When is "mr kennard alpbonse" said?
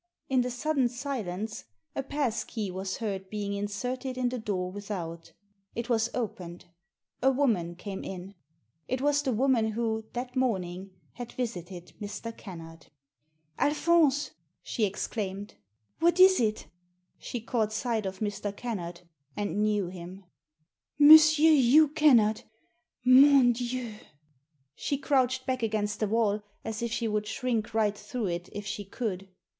12.01-14.31